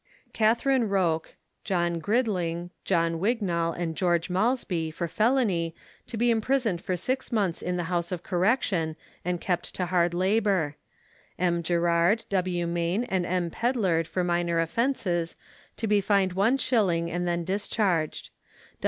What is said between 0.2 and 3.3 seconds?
Catherine Rouke, John Gidling, John